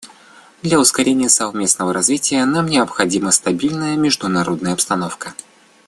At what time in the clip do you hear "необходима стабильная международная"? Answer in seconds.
2.65-4.73